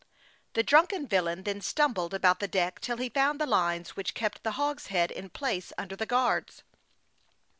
[0.53, 4.41] The drunken villain then stumbled about the deck till he found the lines which kept
[4.41, 6.63] the hogsheads in place under the guards.